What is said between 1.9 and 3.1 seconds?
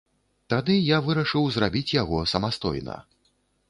яго самастойна.